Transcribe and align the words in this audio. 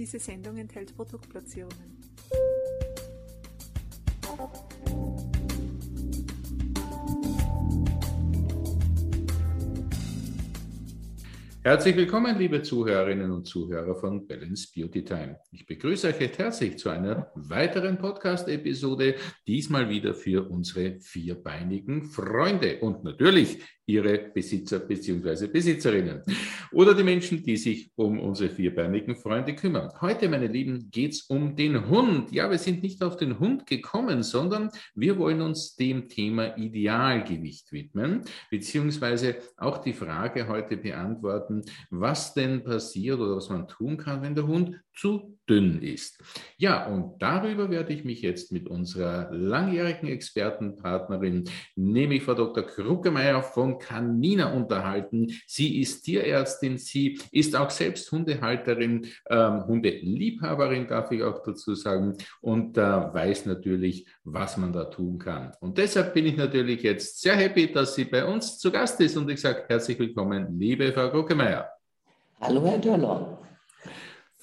Diese 0.00 0.18
Sendung 0.18 0.56
enthält 0.56 0.96
Produktplatzierungen. 0.96 1.98
Herzlich 11.62 11.94
willkommen, 11.94 12.38
liebe 12.38 12.62
Zuhörerinnen 12.62 13.30
und 13.30 13.46
Zuhörer 13.46 13.94
von 13.94 14.26
Balance 14.26 14.68
Beauty 14.74 15.04
Time. 15.04 15.38
Ich 15.52 15.66
begrüße 15.66 16.08
euch 16.08 16.38
herzlich 16.38 16.78
zu 16.78 16.88
einer 16.88 17.30
weiteren 17.34 17.98
Podcast-Episode, 17.98 19.16
diesmal 19.46 19.90
wieder 19.90 20.14
für 20.14 20.48
unsere 20.48 20.98
vierbeinigen 21.00 22.06
Freunde 22.06 22.78
und 22.80 23.04
natürlich 23.04 23.62
ihre 23.90 24.30
Besitzer 24.32 24.78
bzw. 24.78 25.48
Besitzerinnen 25.48 26.22
oder 26.72 26.94
die 26.94 27.02
Menschen, 27.02 27.42
die 27.42 27.56
sich 27.56 27.90
um 27.96 28.20
unsere 28.20 28.50
vierbeinigen 28.50 29.16
Freunde 29.16 29.54
kümmern. 29.54 29.90
Heute, 30.00 30.28
meine 30.28 30.46
Lieben, 30.46 30.90
geht 30.90 31.12
es 31.12 31.22
um 31.22 31.56
den 31.56 31.88
Hund. 31.88 32.32
Ja, 32.32 32.50
wir 32.50 32.58
sind 32.58 32.82
nicht 32.82 33.02
auf 33.02 33.16
den 33.16 33.38
Hund 33.38 33.66
gekommen, 33.66 34.22
sondern 34.22 34.70
wir 34.94 35.18
wollen 35.18 35.40
uns 35.40 35.74
dem 35.76 36.08
Thema 36.08 36.56
Idealgewicht 36.56 37.72
widmen, 37.72 38.22
beziehungsweise 38.50 39.36
auch 39.56 39.78
die 39.78 39.92
Frage 39.92 40.46
heute 40.48 40.76
beantworten, 40.76 41.62
was 41.90 42.34
denn 42.34 42.62
passiert 42.62 43.18
oder 43.18 43.36
was 43.36 43.48
man 43.48 43.66
tun 43.66 43.96
kann, 43.96 44.22
wenn 44.22 44.34
der 44.34 44.46
Hund 44.46 44.80
zu 44.94 45.38
dünn 45.48 45.82
ist. 45.82 46.22
Ja, 46.56 46.86
und 46.86 47.20
darüber 47.20 47.70
werde 47.70 47.92
ich 47.92 48.04
mich 48.04 48.22
jetzt 48.22 48.52
mit 48.52 48.68
unserer 48.68 49.30
langjährigen 49.32 50.08
Expertenpartnerin, 50.08 51.44
nämlich 51.74 52.22
Frau 52.22 52.34
Dr. 52.34 52.64
Kruckemeyer 52.64 53.42
von 53.42 53.78
Canina 53.78 54.52
unterhalten. 54.52 55.32
Sie 55.46 55.80
ist 55.80 56.02
Tierärztin, 56.02 56.78
sie 56.78 57.18
ist 57.32 57.56
auch 57.56 57.70
selbst 57.70 58.10
Hundehalterin, 58.12 59.06
ähm, 59.28 59.66
Hundeliebhaberin, 59.66 60.86
darf 60.86 61.10
ich 61.10 61.22
auch 61.22 61.42
dazu 61.42 61.74
sagen, 61.74 62.16
und 62.40 62.76
äh, 62.76 62.80
weiß 62.80 63.46
natürlich, 63.46 64.06
was 64.24 64.56
man 64.56 64.72
da 64.72 64.84
tun 64.84 65.18
kann. 65.18 65.52
Und 65.60 65.78
deshalb 65.78 66.14
bin 66.14 66.26
ich 66.26 66.36
natürlich 66.36 66.82
jetzt 66.82 67.20
sehr 67.20 67.36
happy, 67.36 67.72
dass 67.72 67.94
sie 67.94 68.04
bei 68.04 68.24
uns 68.24 68.58
zu 68.58 68.70
Gast 68.70 69.00
ist 69.00 69.16
und 69.16 69.28
ich 69.30 69.40
sage 69.40 69.64
herzlich 69.68 69.98
willkommen, 69.98 70.58
liebe 70.58 70.92
Frau 70.92 71.10
Kruckemeyer. 71.10 71.68
Hallo, 72.40 72.64
Herr 72.64 72.78
Döller. 72.78 73.38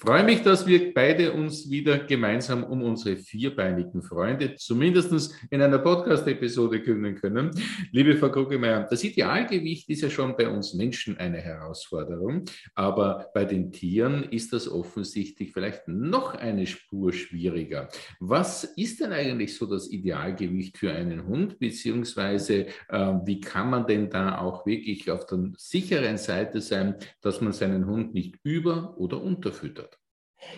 Freue 0.00 0.22
mich, 0.22 0.42
dass 0.42 0.64
wir 0.64 0.94
beide 0.94 1.32
uns 1.32 1.70
wieder 1.70 1.98
gemeinsam 1.98 2.62
um 2.62 2.82
unsere 2.84 3.16
vierbeinigen 3.16 4.00
Freunde 4.00 4.54
zumindest 4.54 5.34
in 5.50 5.60
einer 5.60 5.80
Podcast-Episode 5.80 6.82
kümmern 6.82 7.16
können. 7.16 7.50
Liebe 7.90 8.14
Frau 8.14 8.30
Kruggemeier, 8.30 8.86
das 8.88 9.02
Idealgewicht 9.02 9.90
ist 9.90 10.02
ja 10.02 10.08
schon 10.08 10.36
bei 10.36 10.48
uns 10.48 10.72
Menschen 10.74 11.18
eine 11.18 11.38
Herausforderung, 11.38 12.44
aber 12.76 13.28
bei 13.34 13.44
den 13.44 13.72
Tieren 13.72 14.22
ist 14.22 14.52
das 14.52 14.70
offensichtlich 14.70 15.50
vielleicht 15.50 15.88
noch 15.88 16.36
eine 16.36 16.68
Spur 16.68 17.12
schwieriger. 17.12 17.88
Was 18.20 18.62
ist 18.62 19.00
denn 19.00 19.10
eigentlich 19.12 19.56
so 19.56 19.66
das 19.66 19.90
Idealgewicht 19.90 20.78
für 20.78 20.92
einen 20.92 21.26
Hund, 21.26 21.58
beziehungsweise 21.58 22.66
äh, 22.88 23.14
wie 23.24 23.40
kann 23.40 23.68
man 23.70 23.84
denn 23.88 24.10
da 24.10 24.38
auch 24.38 24.64
wirklich 24.64 25.10
auf 25.10 25.26
der 25.26 25.50
sicheren 25.56 26.18
Seite 26.18 26.60
sein, 26.60 26.94
dass 27.20 27.40
man 27.40 27.52
seinen 27.52 27.86
Hund 27.86 28.14
nicht 28.14 28.36
über- 28.44 28.96
oder 28.96 29.20
unterfüttert? 29.20 29.87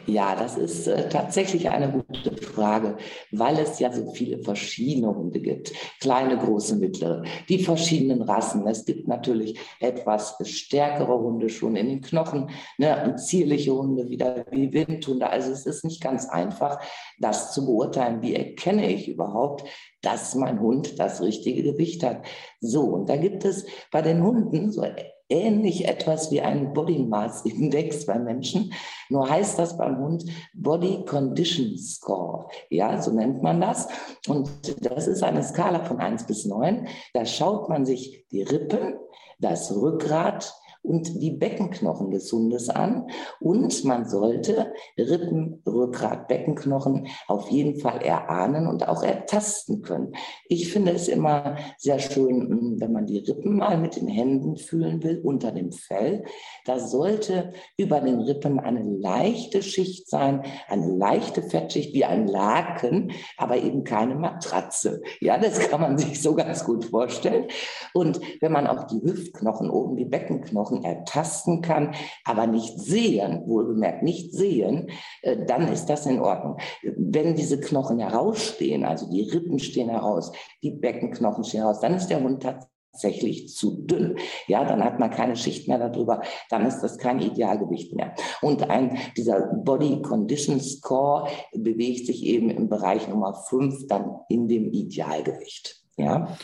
Ja, 0.07 0.35
das 0.35 0.57
ist 0.57 0.87
äh, 0.87 1.09
tatsächlich 1.09 1.69
eine 1.71 1.91
gute 1.91 2.37
Frage, 2.37 2.97
weil 3.31 3.59
es 3.59 3.79
ja 3.79 3.93
so 3.93 4.11
viele 4.13 4.39
verschiedene 4.39 5.15
Hunde 5.15 5.41
gibt. 5.41 5.73
Kleine, 6.01 6.37
große, 6.37 6.77
mittlere, 6.77 7.23
die 7.49 7.63
verschiedenen 7.63 8.23
Rassen. 8.23 8.67
Es 8.67 8.85
gibt 8.85 9.09
natürlich 9.09 9.59
etwas 9.79 10.37
stärkere 10.43 11.19
Hunde 11.19 11.49
schon 11.49 11.77
in 11.77 11.89
den 11.89 12.01
Knochen 12.03 12.51
ne, 12.79 13.05
und 13.05 13.19
zierliche 13.19 13.75
Hunde 13.75 14.09
wieder 14.09 14.45
wie 14.51 14.73
Windhunde. 14.73 15.29
Also 15.31 15.51
es 15.53 15.65
ist 15.65 15.85
nicht 15.85 16.03
ganz 16.03 16.29
einfach, 16.29 16.81
das 17.19 17.53
zu 17.53 17.65
beurteilen. 17.65 18.23
Wie 18.23 18.35
erkenne 18.35 18.91
ich 18.91 19.09
überhaupt, 19.09 19.65
dass 20.03 20.35
mein 20.35 20.61
Hund 20.61 20.99
das 20.99 21.23
richtige 21.23 21.63
Gewicht 21.63 22.03
hat? 22.05 22.27
So, 22.61 22.83
und 22.83 23.09
da 23.09 23.17
gibt 23.17 23.45
es 23.45 23.67
bei 23.91 24.03
den 24.03 24.23
Hunden 24.23 24.73
so 24.73 24.83
ähnlich 25.31 25.89
etwas 25.89 26.31
wie 26.31 26.41
ein 26.41 26.73
Body 26.73 26.99
Mass 26.99 27.43
Index 27.45 28.07
bei 28.07 28.19
Menschen. 28.19 28.73
Nur 29.09 29.29
heißt 29.29 29.59
das 29.59 29.77
beim 29.77 29.99
Hund 29.99 30.25
Body 30.55 31.05
Condition 31.05 31.79
Score. 31.79 32.49
Ja, 32.69 33.01
so 33.01 33.13
nennt 33.13 33.43
man 33.43 33.61
das. 33.61 33.89
Und 34.29 34.51
das 34.85 35.07
ist 35.07 35.23
eine 35.23 35.43
Skala 35.43 35.85
von 35.85 35.99
1 35.99 36.27
bis 36.27 36.45
9. 36.45 36.89
Da 37.15 37.25
schaut 37.25 37.69
man 37.69 37.87
sich 37.87 38.27
die 38.31 38.43
Rippen, 38.43 38.95
das 39.39 39.75
Rückgrat, 39.75 40.55
und 40.83 41.21
die 41.21 41.31
Beckenknochen 41.31 42.11
des 42.11 42.33
Hundes 42.33 42.69
an. 42.69 43.07
Und 43.39 43.85
man 43.85 44.09
sollte 44.09 44.73
Rippen, 44.99 45.63
Rückgrat, 45.67 46.29
Beckenknochen 46.29 47.09
auf 47.29 47.51
jeden 47.51 47.79
Fall 47.81 48.03
erahnen 48.03 48.67
und 48.67 48.89
auch 48.89 49.03
ertasten 49.03 49.83
können. 49.83 50.13
Ich 50.49 50.73
finde 50.73 50.93
es 50.93 51.09
immer 51.09 51.57
sehr 51.79 51.99
schön, 51.99 52.49
hm, 52.49 52.81
wenn 52.81 52.93
man 52.93 53.07
die 53.07 53.19
Rippen 53.19 53.57
mal 53.57 53.79
mit 53.79 53.97
den 53.97 54.09
Händen 54.09 54.57
fühlen 54.57 55.03
will, 55.03 55.21
unter 55.23 55.53
dem 55.53 55.73
Fell. 55.73 56.25
Da 56.65 56.79
sollte 56.79 57.53
über 57.77 58.01
den 58.01 58.21
Rippen 58.21 58.59
eine 58.59 58.83
leichte 58.83 59.63
Schicht 59.63 60.09
sein, 60.09 60.43
eine 60.69 60.87
leichte 60.87 61.43
Fettschicht 61.43 61.95
wie 61.95 62.05
ein 62.05 62.27
Laken, 62.27 63.13
aber 63.37 63.59
eben 63.59 63.85
keine 63.85 64.15
Matratze. 64.15 65.03
Ja, 65.21 65.39
das 65.39 65.59
kann 65.69 65.81
man 65.81 65.99
sich 65.99 66.23
so 66.23 66.35
ganz 66.35 66.65
gut 66.65 66.87
vorstellen. 66.87 67.47
Und 67.95 68.21
wenn 68.41 68.53
man 68.53 68.67
auch 68.67 68.85
die 68.85 69.03
Hüftknochen 69.03 69.71
oben, 69.71 69.97
die 69.97 70.05
Beckenknochen 70.05 70.70
Knochen 70.71 70.85
ertasten 70.85 71.63
kann, 71.63 71.95
aber 72.25 72.47
nicht 72.47 72.79
sehen, 72.79 73.43
wohlgemerkt 73.47 74.03
nicht 74.03 74.33
sehen, 74.33 74.91
äh, 75.23 75.45
dann 75.47 75.69
ist 75.69 75.87
das 75.87 76.07
in 76.07 76.21
Ordnung. 76.21 76.59
Wenn 76.83 77.35
diese 77.35 77.61
Knochen 77.61 77.99
herausstehen, 77.99 78.85
also 78.85 79.11
die 79.11 79.23
Rippen 79.23 79.59
stehen 79.59 79.89
heraus, 79.89 80.33
die 80.63 80.71
Beckenknochen 80.71 81.45
stehen 81.45 81.63
heraus, 81.63 81.81
dann 81.81 81.95
ist 81.95 82.09
der 82.09 82.23
Hund 82.23 82.43
tatsächlich 82.43 83.49
zu 83.55 83.83
dünn. 83.83 84.17
Ja, 84.47 84.65
dann 84.65 84.85
hat 84.85 84.99
man 84.99 85.11
keine 85.11 85.37
Schicht 85.37 85.69
mehr 85.69 85.79
darüber, 85.79 86.23
dann 86.49 86.67
ist 86.67 86.81
das 86.81 86.99
kein 86.99 87.21
Idealgewicht 87.21 87.95
mehr. 87.95 88.15
Und 88.43 88.69
ein, 88.71 88.99
dieser 89.17 89.53
Body 89.55 90.03
Condition 90.03 90.61
Score 90.61 91.29
bewegt 91.53 92.07
sich 92.07 92.25
eben 92.25 92.51
im 92.51 92.69
Bereich 92.69 93.09
Nummer 93.09 93.35
5 93.35 93.87
dann 93.89 94.21
in 94.29 94.49
dem 94.49 94.73
Idealgewicht. 94.73 95.83
Ja. 95.97 96.37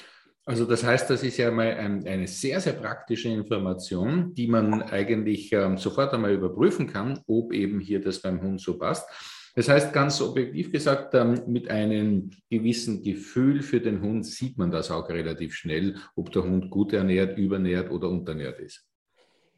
Also 0.49 0.65
das 0.65 0.85
heißt, 0.85 1.11
das 1.11 1.25
ist 1.25 1.39
ja 1.39 1.51
mal 1.51 1.75
ein, 1.75 2.07
eine 2.07 2.29
sehr, 2.29 2.61
sehr 2.61 2.75
praktische 2.75 3.29
Information, 3.29 4.33
die 4.33 4.47
man 4.47 4.81
eigentlich 4.81 5.53
ähm, 5.53 5.77
sofort 5.77 6.15
einmal 6.15 6.33
überprüfen 6.33 6.87
kann, 6.87 7.19
ob 7.27 7.53
eben 7.53 7.81
hier 7.81 8.01
das 8.01 8.23
beim 8.23 8.41
Hund 8.41 8.61
so 8.61 8.79
passt. 8.79 9.09
Das 9.57 9.69
heißt, 9.69 9.93
ganz 9.93 10.21
objektiv 10.21 10.71
gesagt, 10.71 11.15
ähm, 11.15 11.43
mit 11.49 11.69
einem 11.69 12.31
gewissen 12.49 13.03
Gefühl 13.03 13.61
für 13.61 13.81
den 13.81 14.01
Hund 14.01 14.25
sieht 14.25 14.57
man 14.57 14.71
das 14.71 14.93
auch 14.93 15.09
relativ 15.09 15.53
schnell, 15.55 15.97
ob 16.15 16.31
der 16.31 16.45
Hund 16.45 16.71
gut 16.71 16.93
ernährt, 16.93 17.37
übernährt 17.37 17.91
oder 17.91 18.09
unternährt 18.09 18.61
ist. 18.61 18.87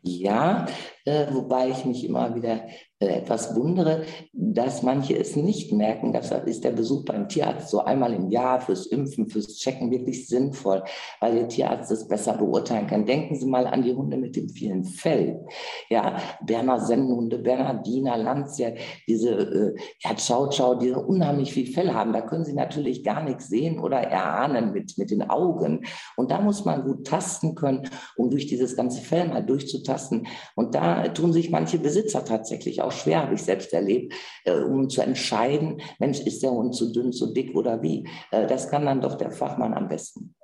Ja, 0.00 0.64
äh, 1.04 1.26
wobei 1.30 1.68
ich 1.68 1.84
mich 1.84 2.04
immer 2.04 2.34
wieder 2.34 2.62
etwas 3.00 3.54
wundere, 3.54 4.02
dass 4.32 4.82
manche 4.82 5.16
es 5.16 5.36
nicht 5.36 5.72
merken. 5.72 6.12
Deshalb 6.12 6.48
ist 6.48 6.64
der 6.64 6.72
Besuch 6.72 7.04
beim 7.04 7.28
Tierarzt 7.28 7.68
so 7.68 7.84
einmal 7.84 8.12
im 8.12 8.28
Jahr 8.28 8.60
fürs 8.60 8.86
Impfen, 8.86 9.28
fürs 9.28 9.56
Checken 9.58 9.92
wirklich 9.92 10.26
sinnvoll, 10.26 10.82
weil 11.20 11.34
der 11.36 11.48
Tierarzt 11.48 11.92
es 11.92 12.08
besser 12.08 12.36
beurteilen 12.36 12.88
kann. 12.88 13.06
Denken 13.06 13.36
Sie 13.36 13.46
mal 13.46 13.68
an 13.68 13.82
die 13.82 13.94
Hunde 13.94 14.16
mit 14.16 14.34
dem 14.34 14.48
vielen 14.48 14.82
Fell. 14.82 15.44
Ja, 15.88 16.16
Berner 16.44 16.80
Sennenhunde, 16.80 17.38
Bernardiner, 17.38 18.16
Landser, 18.16 18.72
diese 19.06 19.30
äh, 19.30 19.76
ja, 20.00 20.14
Chow 20.14 20.48
Chow, 20.48 20.76
die 20.76 20.90
unheimlich 20.90 21.52
viel 21.52 21.72
Fell 21.72 21.92
haben. 21.94 22.12
Da 22.12 22.22
können 22.22 22.44
Sie 22.44 22.54
natürlich 22.54 23.04
gar 23.04 23.22
nichts 23.22 23.48
sehen 23.48 23.78
oder 23.78 23.98
erahnen 23.98 24.72
mit, 24.72 24.98
mit 24.98 25.12
den 25.12 25.30
Augen. 25.30 25.84
Und 26.16 26.32
da 26.32 26.40
muss 26.40 26.64
man 26.64 26.82
gut 26.82 27.06
tasten 27.06 27.54
können, 27.54 27.88
um 28.16 28.28
durch 28.28 28.46
dieses 28.46 28.74
ganze 28.74 29.02
Fell 29.02 29.28
mal 29.28 29.44
durchzutasten. 29.44 30.26
Und 30.56 30.74
da 30.74 31.06
tun 31.08 31.32
sich 31.32 31.50
manche 31.50 31.78
Besitzer 31.78 32.24
tatsächlich 32.24 32.82
auch 32.82 32.87
auch 32.88 32.92
schwer, 32.92 33.22
habe 33.22 33.34
ich 33.34 33.42
selbst 33.42 33.72
erlebt, 33.72 34.14
äh, 34.44 34.52
um 34.52 34.88
zu 34.88 35.02
entscheiden, 35.02 35.80
Mensch, 35.98 36.20
ist 36.20 36.42
der 36.42 36.50
Hund 36.50 36.74
zu 36.74 36.92
dünn, 36.92 37.12
zu 37.12 37.32
dick 37.32 37.54
oder 37.54 37.82
wie. 37.82 38.08
Äh, 38.30 38.46
das 38.46 38.70
kann 38.70 38.86
dann 38.86 39.00
doch 39.00 39.16
der 39.16 39.30
Fachmann 39.30 39.74
am 39.74 39.88
besten. 39.88 40.34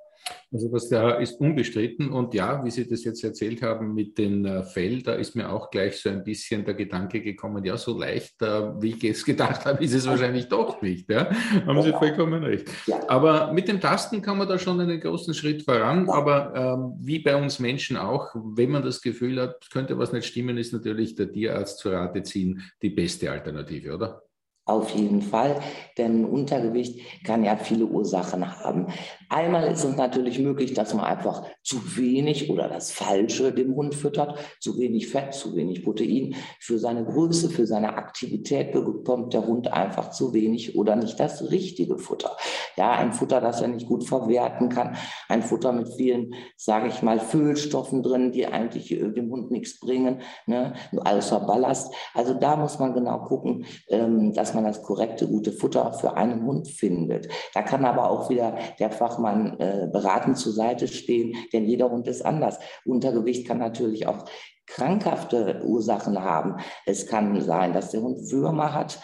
Also 0.51 0.69
das 0.69 0.89
da 0.89 1.15
ist 1.15 1.39
unbestritten. 1.39 2.09
Und 2.09 2.33
ja, 2.33 2.63
wie 2.63 2.71
Sie 2.71 2.87
das 2.87 3.03
jetzt 3.03 3.23
erzählt 3.23 3.61
haben 3.61 3.93
mit 3.93 4.17
den 4.17 4.45
äh, 4.45 4.63
Fell, 4.63 5.01
da 5.01 5.13
ist 5.13 5.35
mir 5.35 5.51
auch 5.51 5.69
gleich 5.69 5.97
so 5.97 6.09
ein 6.09 6.23
bisschen 6.23 6.63
der 6.63 6.75
Gedanke 6.75 7.21
gekommen, 7.21 7.63
ja, 7.65 7.77
so 7.77 7.97
leicht, 7.97 8.41
äh, 8.41 8.81
wie 8.81 8.91
ich 8.91 9.03
es 9.03 9.25
gedacht 9.25 9.65
habe, 9.65 9.83
ist 9.83 9.93
es 9.93 10.07
wahrscheinlich 10.07 10.47
doch 10.47 10.81
nicht. 10.81 11.09
Ja? 11.09 11.29
Haben 11.65 11.81
Sie 11.81 11.91
vollkommen 11.91 12.43
recht. 12.43 12.69
Aber 13.07 13.51
mit 13.51 13.67
dem 13.67 13.81
Tasten 13.81 14.21
kann 14.21 14.37
man 14.37 14.47
da 14.47 14.57
schon 14.57 14.79
einen 14.79 14.99
großen 14.99 15.33
Schritt 15.33 15.63
voran. 15.63 16.09
Aber 16.09 16.53
ähm, 16.55 16.93
wie 16.99 17.19
bei 17.19 17.35
uns 17.35 17.59
Menschen 17.59 17.97
auch, 17.97 18.33
wenn 18.35 18.71
man 18.71 18.83
das 18.83 19.01
Gefühl 19.01 19.41
hat, 19.41 19.69
könnte 19.71 19.97
was 19.97 20.13
nicht 20.13 20.25
stimmen, 20.25 20.57
ist 20.57 20.73
natürlich 20.73 21.15
der 21.15 21.31
Tierarzt 21.31 21.79
zu 21.79 21.89
Rate 21.89 22.23
ziehen 22.23 22.61
die 22.81 22.89
beste 22.89 23.31
Alternative, 23.31 23.93
oder? 23.93 24.24
Auf 24.67 24.89
jeden 24.95 25.21
Fall, 25.21 25.59
denn 25.95 26.25
Untergewicht 26.25 27.23
kann 27.23 27.43
ja 27.43 27.55
viele 27.55 27.85
Ursachen 27.85 28.59
haben. 28.63 28.87
Einmal 29.29 29.71
ist 29.71 29.83
es 29.83 29.95
natürlich 29.95 30.39
möglich, 30.39 30.73
dass 30.73 30.95
man 30.95 31.05
einfach 31.05 31.43
zu 31.61 31.97
wenig 31.97 32.49
oder 32.49 32.67
das 32.67 32.91
Falsche 32.91 33.53
dem 33.53 33.75
Hund 33.75 33.93
füttert, 33.93 34.39
zu 34.59 34.79
wenig 34.79 35.09
Fett, 35.09 35.35
zu 35.35 35.55
wenig 35.55 35.83
Protein. 35.83 36.33
Für 36.59 36.79
seine 36.79 37.05
Größe, 37.05 37.51
für 37.51 37.67
seine 37.67 37.95
Aktivität 37.95 38.71
bekommt 38.71 39.35
der 39.35 39.45
Hund 39.45 39.71
einfach 39.71 40.09
zu 40.09 40.33
wenig 40.33 40.75
oder 40.75 40.95
nicht 40.95 41.19
das 41.19 41.51
richtige 41.51 41.99
Futter. 41.99 42.35
Ja, 42.75 42.93
ein 42.93 43.13
Futter, 43.13 43.41
das 43.41 43.61
er 43.61 43.67
nicht 43.67 43.87
gut 43.87 44.03
verwerten 44.03 44.69
kann, 44.69 44.97
ein 45.29 45.43
Futter 45.43 45.73
mit 45.73 45.89
vielen, 45.93 46.33
sage 46.57 46.87
ich 46.87 47.03
mal, 47.03 47.19
Füllstoffen 47.19 48.01
drin, 48.01 48.31
die 48.31 48.47
eigentlich 48.47 48.91
äh, 48.91 49.11
dem 49.11 49.29
Hund 49.29 49.51
nichts 49.51 49.79
bringen, 49.79 50.21
ne? 50.47 50.73
außer 50.91 51.41
Ballast. 51.41 51.93
Also 52.15 52.33
da 52.33 52.55
muss 52.55 52.79
man 52.79 52.95
genau 52.95 53.19
gucken, 53.19 53.65
ähm, 53.89 54.33
dass 54.33 54.54
man 54.55 54.63
das 54.63 54.81
korrekte, 54.81 55.27
gute 55.27 55.51
Futter 55.51 55.93
für 55.93 56.17
einen 56.17 56.45
Hund 56.45 56.67
findet. 56.67 57.27
Da 57.53 57.61
kann 57.61 57.85
aber 57.85 58.09
auch 58.09 58.29
wieder 58.29 58.57
der 58.79 58.91
Fachmann 58.91 59.59
äh, 59.59 59.87
beratend 59.91 60.37
zur 60.37 60.53
Seite 60.53 60.87
stehen, 60.87 61.35
denn 61.53 61.65
jeder 61.65 61.91
Hund 61.91 62.07
ist 62.07 62.25
anders. 62.25 62.59
Untergewicht 62.85 63.47
kann 63.47 63.59
natürlich 63.59 64.07
auch 64.07 64.25
krankhafte 64.67 65.61
Ursachen 65.63 66.21
haben. 66.21 66.57
Es 66.85 67.07
kann 67.07 67.39
sein, 67.41 67.73
dass 67.73 67.91
der 67.91 68.01
Hund 68.01 68.31
Würmer 68.31 68.73
hat, 68.73 68.99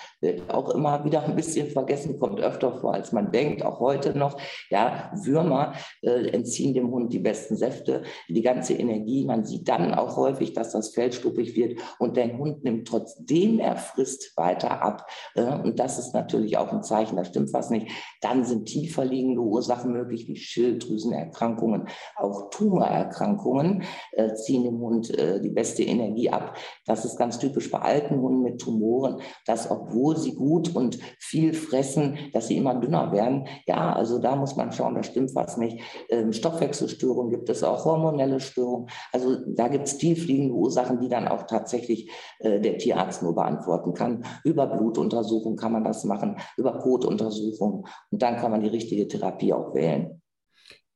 auch 0.49 0.69
immer 0.69 1.03
wieder 1.03 1.23
ein 1.23 1.35
bisschen 1.35 1.69
vergessen, 1.69 2.19
kommt 2.19 2.39
öfter 2.39 2.77
vor, 2.77 2.93
als 2.93 3.11
man 3.11 3.31
denkt, 3.31 3.63
auch 3.63 3.79
heute 3.79 4.17
noch. 4.17 4.37
Ja, 4.69 5.11
Würmer 5.15 5.73
äh, 6.01 6.29
entziehen 6.29 6.73
dem 6.73 6.91
Hund 6.91 7.11
die 7.11 7.19
besten 7.19 7.55
Säfte, 7.55 8.03
die 8.27 8.41
ganze 8.41 8.73
Energie. 8.73 9.25
Man 9.25 9.45
sieht 9.45 9.67
dann 9.67 9.93
auch 9.93 10.17
häufig, 10.17 10.53
dass 10.53 10.71
das 10.71 10.89
Fell 10.89 11.11
struppig 11.11 11.55
wird 11.55 11.79
und 11.99 12.17
der 12.17 12.37
Hund 12.37 12.63
nimmt 12.63 12.87
trotzdem 12.87 13.59
er 13.59 13.77
frisst 13.77 14.37
weiter 14.37 14.81
ab. 14.81 15.07
Äh, 15.35 15.43
und 15.43 15.79
das 15.79 15.97
ist 15.97 16.13
natürlich 16.13 16.57
auch 16.57 16.71
ein 16.71 16.83
Zeichen, 16.83 17.15
da 17.15 17.23
stimmt 17.23 17.53
was 17.53 17.69
nicht. 17.69 17.87
Dann 18.21 18.45
sind 18.45 18.65
tiefer 18.65 19.05
liegende 19.05 19.41
Ursachen 19.41 19.91
möglich, 19.91 20.27
wie 20.27 20.35
Schilddrüsenerkrankungen, 20.35 21.87
auch 22.15 22.49
Tumorerkrankungen 22.51 23.83
äh, 24.11 24.33
ziehen 24.35 24.63
dem 24.63 24.79
Hund 24.79 25.09
äh, 25.17 25.39
die 25.51 25.55
beste 25.55 25.83
Energie 25.83 26.29
ab. 26.29 26.55
Das 26.85 27.05
ist 27.05 27.17
ganz 27.17 27.37
typisch 27.39 27.69
bei 27.69 27.79
alten 27.79 28.21
Hunden 28.21 28.41
mit 28.41 28.61
Tumoren, 28.61 29.17
dass 29.45 29.69
obwohl 29.69 30.17
sie 30.17 30.33
gut 30.33 30.73
und 30.75 30.97
viel 31.19 31.53
fressen, 31.53 32.17
dass 32.33 32.47
sie 32.47 32.57
immer 32.57 32.75
dünner 32.75 33.11
werden. 33.11 33.47
Ja, 33.67 33.93
also 33.93 34.19
da 34.19 34.35
muss 34.35 34.55
man 34.55 34.71
schauen, 34.71 34.95
da 34.95 35.03
stimmt 35.03 35.35
was 35.35 35.57
nicht. 35.57 35.81
Ähm, 36.09 36.31
Stoffwechselstörungen 36.31 37.31
gibt 37.31 37.49
es 37.49 37.63
auch, 37.63 37.85
hormonelle 37.85 38.39
Störungen. 38.39 38.87
Also 39.11 39.37
da 39.47 39.67
gibt 39.67 39.87
es 39.87 39.97
tiefliegende 39.97 40.53
Ursachen, 40.53 40.99
die 40.99 41.09
dann 41.09 41.27
auch 41.27 41.43
tatsächlich 41.43 42.09
äh, 42.39 42.59
der 42.59 42.77
Tierarzt 42.77 43.21
nur 43.23 43.35
beantworten 43.35 43.93
kann. 43.93 44.23
Über 44.43 44.67
Blutuntersuchung 44.67 45.55
kann 45.55 45.73
man 45.73 45.83
das 45.83 46.03
machen, 46.05 46.37
über 46.57 46.79
Kotuntersuchung 46.79 47.85
und 48.09 48.21
dann 48.21 48.37
kann 48.37 48.51
man 48.51 48.61
die 48.61 48.69
richtige 48.69 49.07
Therapie 49.07 49.53
auch 49.53 49.73
wählen. 49.73 50.20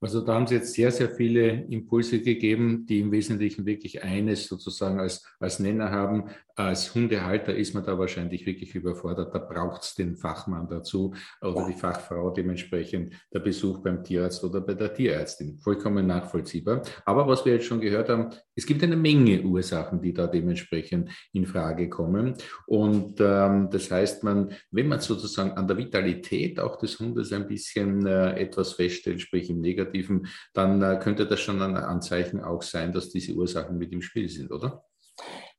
Also 0.05 0.21
da 0.21 0.35
haben 0.35 0.45
Sie 0.45 0.53
jetzt 0.53 0.75
sehr, 0.75 0.91
sehr 0.91 1.09
viele 1.09 1.63
Impulse 1.63 2.21
gegeben, 2.21 2.85
die 2.85 2.99
im 2.99 3.11
Wesentlichen 3.11 3.65
wirklich 3.65 4.03
eines 4.03 4.45
sozusagen 4.45 4.99
als, 4.99 5.25
als 5.39 5.57
Nenner 5.57 5.89
haben. 5.89 6.25
Als 6.55 6.93
Hundehalter 6.93 7.55
ist 7.55 7.73
man 7.73 7.83
da 7.83 7.97
wahrscheinlich 7.97 8.45
wirklich 8.45 8.75
überfordert. 8.75 9.33
Da 9.33 9.39
braucht 9.39 9.81
es 9.81 9.95
den 9.95 10.15
Fachmann 10.15 10.69
dazu 10.69 11.13
oder 11.41 11.65
die 11.67 11.73
Fachfrau 11.73 12.29
dementsprechend 12.29 13.13
der 13.33 13.39
Besuch 13.39 13.79
beim 13.79 14.03
Tierarzt 14.03 14.43
oder 14.43 14.61
bei 14.61 14.75
der 14.75 14.93
Tierärztin. 14.93 15.57
Vollkommen 15.57 16.05
nachvollziehbar. 16.05 16.83
Aber 17.03 17.27
was 17.27 17.43
wir 17.43 17.53
jetzt 17.53 17.65
schon 17.65 17.81
gehört 17.81 18.07
haben, 18.07 18.29
es 18.53 18.65
gibt 18.65 18.83
eine 18.83 18.95
Menge 18.95 19.41
Ursachen, 19.41 20.01
die 20.01 20.13
da 20.13 20.27
dementsprechend 20.27 21.09
in 21.33 21.47
Frage 21.47 21.89
kommen. 21.89 22.35
Und 22.67 23.19
ähm, 23.19 23.69
das 23.71 23.89
heißt, 23.89 24.23
man, 24.23 24.53
wenn 24.69 24.87
man 24.87 24.99
sozusagen 24.99 25.51
an 25.53 25.67
der 25.67 25.77
Vitalität 25.77 26.59
auch 26.59 26.77
des 26.77 26.99
Hundes 26.99 27.33
ein 27.33 27.47
bisschen 27.47 28.05
äh, 28.05 28.39
etwas 28.39 28.73
feststellt, 28.73 29.19
sprich 29.19 29.49
im 29.49 29.59
Negativen, 29.59 29.94
Negativen, 29.95 30.27
dann 30.53 30.81
äh, 30.81 30.99
könnte 31.01 31.25
das 31.25 31.39
schon 31.39 31.61
ein 31.61 31.75
Anzeichen 31.75 32.41
auch 32.41 32.61
sein, 32.61 32.91
dass 32.91 33.09
diese 33.09 33.33
Ursachen 33.33 33.77
mit 33.77 33.91
im 33.91 34.01
Spiel 34.01 34.29
sind, 34.29 34.51
oder? 34.51 34.83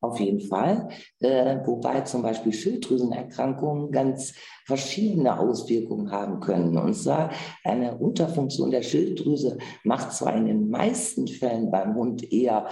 Auf 0.03 0.21
jeden 0.21 0.43
Fall, 0.43 0.89
äh, 1.21 1.57
wobei 1.65 2.03
zum 2.03 2.23
Beispiel 2.23 2.53
Schilddrüsenerkrankungen 2.53 3.91
ganz 3.91 4.35
verschiedene 4.67 5.39
Auswirkungen 5.39 6.11
haben 6.11 6.41
können. 6.41 6.77
Und 6.77 6.95
zwar 6.95 7.31
eine 7.65 7.97
Unterfunktion 7.97 8.71
der 8.71 8.83
Schilddrüse 8.83 9.57
macht 9.85 10.13
zwar 10.13 10.37
in 10.37 10.47
den 10.47 10.69
meisten 10.69 11.27
Fällen 11.27 11.71
beim 11.71 11.95
Hund 11.95 12.31
eher 12.31 12.69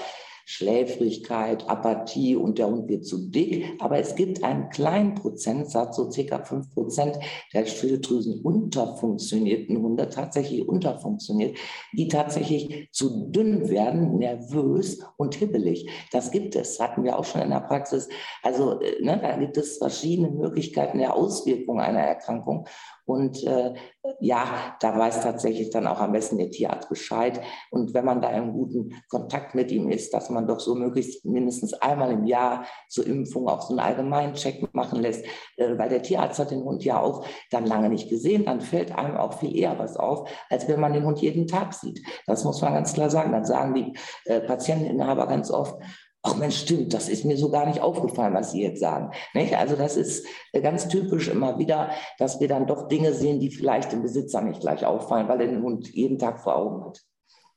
Schläfrigkeit, 0.47 1.69
Apathie 1.69 2.37
und 2.37 2.59
der 2.59 2.69
Hund 2.69 2.89
wird 2.89 3.07
zu 3.07 3.31
dick. 3.31 3.65
Aber 3.79 3.99
es 3.99 4.15
gibt 4.15 4.45
einen 4.45 4.69
kleinen 4.71 5.15
Prozentsatz, 5.15 5.97
so 5.97 6.11
circa 6.11 6.43
fünf 6.45 6.71
Prozent 6.73 7.19
der 7.53 7.67
Schilddrüsen 7.67 8.41
unterfunktionierten 8.43 9.81
Hunde, 9.81 10.09
tatsächlich 10.09 10.69
unterfunktioniert, 10.69 11.57
die 11.93 12.09
tatsächlich 12.09 12.89
zu 12.93 13.29
dünn 13.31 13.69
werden, 13.69 14.19
nervös 14.19 15.01
und 15.17 15.35
hibbelig. 15.35 15.89
Das 16.13 16.31
gibt 16.31 16.57
es, 16.57 16.79
hatten 16.81 17.05
wir 17.05 17.19
auch 17.19 17.25
schon 17.25 17.43
in 17.43 17.51
der 17.51 17.61
Praxis. 17.61 18.09
Also 18.43 18.81
äh, 18.81 19.03
ne, 19.03 19.19
da 19.21 19.37
gibt 19.37 19.57
es 19.57 19.79
verschiedene 19.79 20.31
Möglichkeiten 20.31 20.99
der 20.99 21.15
Auswirkung 21.15 21.81
einer 21.81 22.01
Erkrankung. 22.01 22.67
Und 23.07 23.45
äh, 23.45 23.75
ja, 24.21 24.77
da 24.81 24.99
weiß 24.99 25.21
tatsächlich 25.21 25.71
dann 25.71 25.87
auch 25.87 26.01
am 26.01 26.13
besten 26.13 26.39
der 26.39 26.51
Tierarzt 26.51 26.89
Bescheid. 26.89 27.41
Und 27.71 27.93
wenn 27.95 28.05
man 28.05 28.23
da 28.23 28.31
in 28.31 28.53
guten 28.53 28.95
Kontakt 29.11 29.55
mit 29.55 29.71
ihm 29.71 29.91
ist, 29.91 30.15
dass 30.15 30.31
man 30.31 30.47
doch 30.47 30.61
so 30.61 30.75
möglichst 30.75 31.25
mindestens 31.25 31.75
einmal 31.75 32.11
im 32.13 32.25
Jahr 32.25 32.65
zur 32.89 33.07
Impfung 33.07 33.49
auch 33.49 33.63
so 33.63 33.71
einen 33.71 33.81
Allgemeincheck 33.81 34.75
machen 34.75 35.01
lässt, 35.01 35.25
äh, 35.57 35.77
weil 35.77 35.89
der 35.89 36.03
Tierarzt 36.03 36.39
hat 36.39 36.51
den 36.51 36.65
Hund 36.65 36.85
ja 36.85 37.01
auch 37.01 37.27
dann 37.51 37.67
lange 37.67 37.89
nicht 37.89 38.09
gesehen, 38.09 38.45
dann 38.47 38.61
fällt 38.61 38.97
einem 38.97 39.17
auch 39.17 39.35
viel 39.35 39.57
eher 39.57 39.79
was 39.79 39.97
auf, 39.97 40.29
als 40.49 40.69
wenn 40.69 40.81
man 40.81 40.93
den 40.93 41.05
Hund 41.05 41.21
jeden 41.21 41.47
Tag 41.47 41.75
sieht. 41.75 42.01
Das 42.27 42.45
muss 42.45 42.63
man 42.63 42.75
ganz 42.75 42.95
klar 42.95 43.11
sagen. 43.11 43.33
Dann 43.33 43.45
sagen 43.45 43.75
die 43.75 43.93
äh, 44.25 44.41
Patienteninhaber 44.41 45.27
ganz 45.27 45.51
oft, 45.51 45.75
ach 46.25 46.37
Mensch, 46.37 46.57
stimmt, 46.57 46.95
das 46.95 47.09
ist 47.09 47.25
mir 47.25 47.37
so 47.37 47.51
gar 47.51 47.67
nicht 47.67 47.81
aufgefallen, 47.81 48.35
was 48.35 48.51
Sie 48.51 48.63
jetzt 48.63 48.81
sagen. 48.81 49.13
Nicht? 49.35 49.57
Also 49.57 49.77
das 49.77 49.97
ist 49.97 50.27
äh, 50.53 50.61
ganz 50.61 50.89
typisch 50.89 51.29
immer 51.29 51.59
wieder, 51.59 51.91
dass 52.19 52.41
wir 52.41 52.49
dann 52.49 52.67
doch 52.67 52.89
Dinge 52.89 53.13
sehen, 53.13 53.41
die 53.41 53.51
vielleicht 53.51 53.93
dem 53.93 54.03
Besitzer 54.03 54.41
nicht 54.41 54.61
gleich 54.61 54.85
auffallen, 54.87 55.29
weil 55.29 55.43
er 55.43 55.49
den 55.49 55.63
Hund 55.63 55.89
jeden 55.89 56.19
Tag 56.19 56.41
vor 56.41 56.57
Augen 56.57 56.85
hat. 56.87 57.01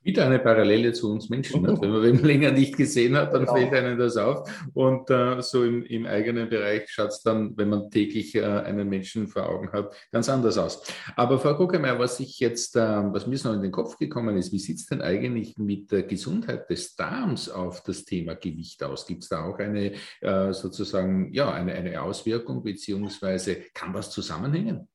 Wieder 0.03 0.25
eine 0.25 0.39
Parallele 0.39 0.93
zu 0.93 1.11
uns 1.11 1.29
Menschen. 1.29 1.63
Ne? 1.63 1.77
Wenn 1.81 1.91
man 1.91 2.05
ihn 2.05 2.23
länger 2.23 2.51
nicht 2.51 2.77
gesehen 2.77 3.17
hat, 3.17 3.33
dann 3.33 3.41
genau. 3.41 3.55
fällt 3.55 3.73
einem 3.73 3.97
das 3.97 4.15
auf. 4.15 4.49
Und 4.73 5.09
äh, 5.09 5.41
so 5.41 5.63
im, 5.63 5.83
im, 5.83 6.05
eigenen 6.05 6.49
Bereich 6.49 6.89
schaut 6.89 7.09
es 7.09 7.21
dann, 7.21 7.57
wenn 7.57 7.69
man 7.69 7.89
täglich 7.91 8.33
äh, 8.35 8.43
einen 8.43 8.87
Menschen 8.87 9.27
vor 9.27 9.49
Augen 9.49 9.71
hat, 9.73 9.93
ganz 10.11 10.29
anders 10.29 10.57
aus. 10.57 10.81
Aber 11.15 11.39
Frau 11.39 11.55
Guckemeyer, 11.55 11.99
was 11.99 12.19
ich 12.19 12.39
jetzt, 12.39 12.75
äh, 12.75 12.79
was 12.79 13.27
mir 13.27 13.37
so 13.37 13.51
in 13.51 13.61
den 13.61 13.71
Kopf 13.71 13.97
gekommen 13.97 14.37
ist, 14.37 14.53
wie 14.53 14.59
sieht 14.59 14.77
es 14.77 14.85
denn 14.85 15.01
eigentlich 15.01 15.57
mit 15.57 15.91
der 15.91 16.03
Gesundheit 16.03 16.69
des 16.69 16.95
Darms 16.95 17.49
auf 17.49 17.83
das 17.83 18.05
Thema 18.05 18.35
Gewicht 18.35 18.81
aus? 18.83 19.05
Gibt 19.05 19.23
es 19.23 19.29
da 19.29 19.43
auch 19.43 19.59
eine 19.59 19.93
äh, 20.21 20.53
sozusagen, 20.53 21.33
ja, 21.33 21.51
eine, 21.51 21.73
eine 21.73 22.01
Auswirkung, 22.01 22.63
beziehungsweise 22.63 23.57
kann 23.73 23.93
das 23.93 24.11
zusammenhängen? 24.11 24.87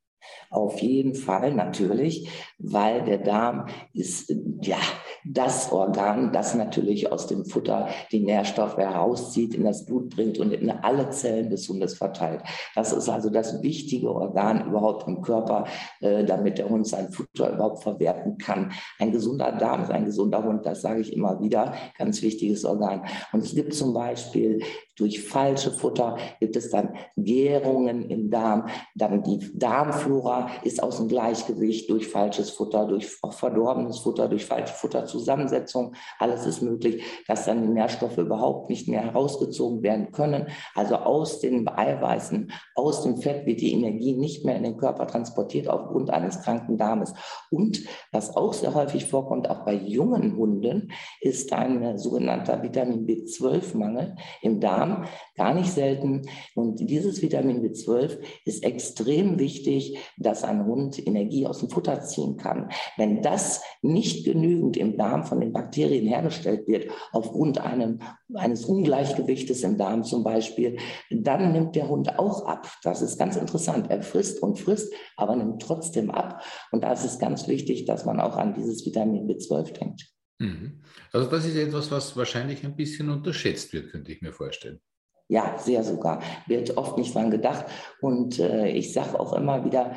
Auf 0.51 0.81
jeden 0.81 1.15
Fall 1.15 1.55
natürlich, 1.55 2.29
weil 2.59 3.05
der 3.05 3.19
Darm 3.19 3.67
ist 3.93 4.35
ja 4.63 4.77
das 5.25 5.73
Organ, 5.73 6.33
das 6.33 6.55
natürlich 6.55 7.11
aus 7.11 7.27
dem 7.27 7.45
Futter 7.45 7.89
die 8.11 8.21
Nährstoffe 8.21 8.77
herauszieht, 8.77 9.55
in 9.55 9.65
das 9.65 9.87
Blut 9.87 10.15
bringt 10.15 10.39
und 10.39 10.53
in 10.53 10.71
alle 10.71 11.11
Zellen 11.11 11.51
des 11.51 11.69
Hundes 11.69 11.95
verteilt. 11.95 12.43
Das 12.75 12.93
ist 12.93 13.09
also 13.09 13.31
das 13.31 13.63
wichtige 13.63 14.11
Organ 14.13 14.67
überhaupt 14.67 15.07
im 15.07 15.23
Körper, 15.23 15.65
äh, 16.01 16.25
damit 16.25 16.59
der 16.59 16.69
Hund 16.69 16.87
sein 16.87 17.11
Futter 17.11 17.53
überhaupt 17.53 17.83
verwerten 17.83 18.37
kann. 18.39 18.73
Ein 18.99 19.13
gesunder 19.13 19.53
Darm 19.53 19.83
ist 19.83 19.91
ein 19.91 20.05
gesunder 20.05 20.43
Hund, 20.45 20.67
das 20.67 20.83
sage 20.83 21.01
ich 21.01 21.13
immer 21.13 21.41
wieder, 21.41 21.75
ganz 21.99 22.23
wichtiges 22.23 22.65
Organ. 22.65 23.05
Und 23.33 23.41
es 23.45 23.55
gibt 23.55 23.75
zum 23.75 23.95
Beispiel 23.95 24.61
durch 24.97 25.23
falsche 25.23 25.71
Futter 25.71 26.19
gibt 26.39 26.57
es 26.57 26.71
dann 26.71 26.95
Gärungen 27.17 28.11
im 28.11 28.31
Darm, 28.31 28.67
dann 28.95 29.23
die 29.23 29.39
Darmflora 29.55 30.51
ist 30.65 30.83
aus 30.83 30.99
dem 30.99 31.09
Gleichgewicht 31.09 31.89
durch 31.89 32.09
falsches 32.09 32.51
Futter, 32.51 32.87
durch 32.87 33.07
verdorbenes 33.31 34.01
Futter, 34.01 34.29
durch 34.29 34.45
falsche 34.45 34.75
Futterzusammensetzung. 34.75 35.95
Alles 36.19 36.45
ist 36.47 36.61
möglich, 36.61 37.03
dass 37.27 37.47
dann 37.47 37.63
die 37.63 37.69
Nährstoffe 37.69 38.19
überhaupt 38.19 38.69
nicht 38.69 38.87
mehr 38.89 39.03
herausgezogen 39.03 39.83
werden 39.83 40.13
können. 40.13 40.49
Also 40.75 40.97
aus 40.97 41.41
den 41.41 41.67
Eiweißen, 41.67 42.53
aus 42.75 43.03
dem 43.03 43.17
Fett 43.17 43.47
wird 43.47 43.61
die 43.61 43.73
Energie 43.73 44.15
nicht 44.15 44.45
mehr 44.45 44.57
in 44.57 44.65
den 44.65 44.77
Körper 44.77 45.07
transportiert 45.07 45.69
aufgrund 45.69 46.11
eines 46.11 46.43
kranken 46.43 46.77
Darmes. 46.77 47.15
Und 47.51 47.83
was 48.11 48.37
auch 48.37 48.53
sehr 48.53 48.75
häufig 48.75 49.07
vorkommt, 49.07 49.49
auch 49.49 49.65
bei 49.65 49.75
jungen 49.75 50.37
Hunden, 50.37 50.93
ist 51.21 51.53
ein 51.53 51.97
sogenannter 51.97 52.63
Vitamin 52.63 53.07
B12-Mangel 53.07 54.17
im 54.43 54.61
Darm 54.61 54.82
Darm, 54.83 55.05
gar 55.37 55.55
nicht 55.55 55.73
selten. 55.73 56.23
Und 56.55 56.81
dieses 56.81 57.23
Vitamin 57.23 57.63
B12 57.63 58.19
ist 58.45 58.65
extrem 58.65 59.39
wichtig, 59.39 59.99
dass 60.17 60.45
ein 60.45 60.67
Hund 60.67 61.05
Energie 61.05 61.47
aus 61.47 61.61
dem 61.61 61.71
Futter 61.71 62.01
ziehen 62.03 62.37
kann. 62.37 62.69
Wenn 62.97 63.23
das 63.23 63.63
nicht 63.83 64.25
genügend 64.25 64.77
im 64.77 64.97
Darm 64.97 65.25
von 65.25 65.41
den 65.41 65.53
Bakterien 65.53 66.07
hergestellt 66.07 66.67
wird, 66.67 66.91
aufgrund 67.13 67.59
einem, 67.59 68.01
eines 68.35 68.65
Ungleichgewichtes 68.65 69.63
im 69.63 69.77
Darm 69.79 70.05
zum 70.05 70.25
Beispiel, 70.25 70.79
dann 71.11 71.53
nimmt 71.53 71.77
der 71.77 71.89
Hund 71.89 72.19
auch 72.19 72.47
ab. 72.47 72.69
Das 72.83 73.03
ist 73.03 73.19
ganz 73.19 73.37
interessant. 73.37 73.91
Er 73.91 74.03
frisst 74.03 74.43
und 74.43 74.59
frisst, 74.59 74.93
aber 75.17 75.37
nimmt 75.37 75.63
trotzdem 75.63 76.11
ab. 76.11 76.43
Und 76.71 76.85
da 76.85 76.93
ist 76.93 77.05
es 77.05 77.19
ganz 77.19 77.49
wichtig, 77.49 77.85
dass 77.85 78.05
man 78.05 78.21
auch 78.21 78.37
an 78.37 78.55
dieses 78.55 78.85
Vitamin 78.85 79.27
B12 79.29 79.73
denkt. 79.73 80.13
Mhm. 80.43 80.81
Also 81.13 81.31
das 81.31 81.45
ist 81.45 81.57
etwas, 81.57 81.91
was 81.93 82.17
wahrscheinlich 82.17 82.65
ein 82.65 82.75
bisschen 82.75 83.11
unterschätzt 83.11 83.73
wird, 83.73 83.91
könnte 83.91 84.11
ich 84.11 84.23
mir 84.23 84.33
vorstellen. 84.33 84.81
Ja, 85.29 85.57
sehr 85.57 85.85
sogar. 85.85 86.21
Wird 86.47 86.77
oft 86.77 86.99
nicht 86.99 87.15
dran 87.15 87.31
gedacht. 87.31 87.67
Und 88.01 88.39
äh, 88.41 88.69
ich 88.69 88.93
sage 88.93 89.19
auch 89.19 89.33
immer 89.35 89.65
wieder, 89.65 89.95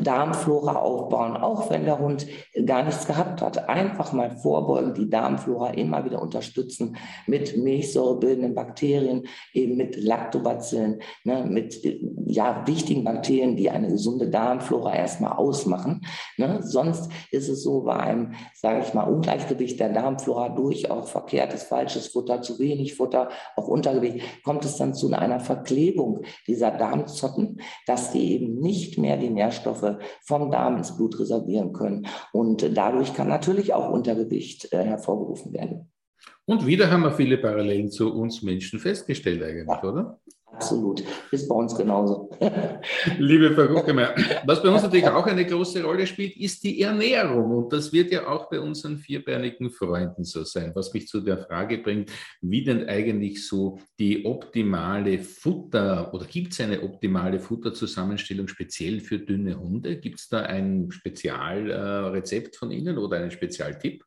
Darmflora 0.00 0.76
aufbauen, 0.76 1.36
auch 1.36 1.70
wenn 1.70 1.84
der 1.84 1.98
Hund 1.98 2.26
gar 2.66 2.84
nichts 2.84 3.06
gehabt 3.06 3.42
hat. 3.42 3.68
Einfach 3.68 4.12
mal 4.12 4.30
vorbeugen, 4.30 4.94
die 4.94 5.10
Darmflora 5.10 5.70
immer 5.70 6.04
wieder 6.04 6.22
unterstützen 6.22 6.96
mit 7.26 7.56
milchsäurebildenden 7.56 8.54
Bakterien, 8.54 9.26
eben 9.52 9.76
mit 9.76 9.96
Lactobacillen, 9.96 11.00
ne, 11.24 11.44
mit 11.48 11.82
ja, 12.26 12.64
wichtigen 12.66 13.04
Bakterien, 13.04 13.56
die 13.56 13.70
eine 13.70 13.88
gesunde 13.88 14.28
Darmflora 14.28 14.94
erstmal 14.94 15.32
ausmachen. 15.32 16.02
Ne. 16.36 16.60
Sonst 16.62 17.10
ist 17.30 17.48
es 17.48 17.62
so 17.62 17.82
bei 17.82 17.96
einem, 17.96 18.34
sage 18.54 18.82
ich 18.86 18.94
mal, 18.94 19.04
Ungleichgewicht 19.04 19.80
der 19.80 19.92
Darmflora 19.92 20.50
durch 20.50 20.90
auch 20.90 21.08
verkehrtes, 21.08 21.64
falsches 21.64 22.08
Futter, 22.08 22.42
zu 22.42 22.58
wenig 22.58 22.94
Futter, 22.94 23.30
auch 23.56 23.68
Untergewicht, 23.68 24.44
kommt 24.44 24.64
es 24.64 24.76
dann 24.76 24.94
zu 24.94 25.12
einer 25.12 25.40
Verklebung 25.40 26.22
dieser 26.46 26.70
Darmzotten, 26.70 27.60
dass 27.86 28.12
die 28.12 28.34
eben 28.34 28.58
nicht 28.60 28.98
mehr 28.98 29.16
die 29.16 29.30
Nährstoffe 29.30 29.77
vom 30.22 30.50
Darm 30.50 30.76
ins 30.76 30.96
Blut 30.96 31.18
reservieren 31.18 31.72
können. 31.72 32.06
Und 32.32 32.76
dadurch 32.76 33.14
kann 33.14 33.28
natürlich 33.28 33.74
auch 33.74 33.90
Untergewicht 33.90 34.72
äh, 34.72 34.84
hervorgerufen 34.84 35.52
werden. 35.52 35.90
Und 36.44 36.66
wieder 36.66 36.90
haben 36.90 37.02
wir 37.02 37.12
viele 37.12 37.36
Parallelen 37.36 37.90
zu 37.90 38.12
uns 38.12 38.42
Menschen 38.42 38.78
festgestellt 38.78 39.42
eigentlich, 39.42 39.68
ja. 39.68 39.84
oder? 39.84 40.20
Absolut. 40.52 41.04
Ist 41.30 41.48
bei 41.48 41.54
uns 41.54 41.76
genauso. 41.76 42.30
Liebe 43.18 43.52
Frau 43.54 43.66
Guckemeyer, 43.68 44.14
was 44.44 44.62
bei 44.62 44.68
uns 44.70 44.82
natürlich 44.82 45.06
auch 45.06 45.26
eine 45.26 45.44
große 45.46 45.82
Rolle 45.84 46.06
spielt, 46.06 46.36
ist 46.36 46.64
die 46.64 46.80
Ernährung. 46.80 47.50
Und 47.52 47.72
das 47.72 47.92
wird 47.92 48.10
ja 48.10 48.26
auch 48.26 48.48
bei 48.48 48.58
unseren 48.58 48.98
vierbeinigen 48.98 49.70
Freunden 49.70 50.24
so 50.24 50.44
sein. 50.44 50.72
Was 50.74 50.92
mich 50.94 51.06
zu 51.06 51.20
der 51.20 51.38
Frage 51.38 51.78
bringt, 51.78 52.10
wie 52.40 52.64
denn 52.64 52.88
eigentlich 52.88 53.46
so 53.46 53.78
die 53.98 54.24
optimale 54.24 55.18
Futter 55.18 56.12
oder 56.12 56.24
gibt 56.24 56.52
es 56.52 56.60
eine 56.60 56.82
optimale 56.82 57.38
Futterzusammenstellung 57.38 58.48
speziell 58.48 59.00
für 59.00 59.18
dünne 59.18 59.58
Hunde? 59.58 59.98
Gibt 59.98 60.18
es 60.18 60.28
da 60.28 60.42
ein 60.42 60.90
Spezialrezept 60.90 62.56
von 62.56 62.70
Ihnen 62.70 62.98
oder 62.98 63.18
einen 63.18 63.30
Spezialtipp? 63.30 64.02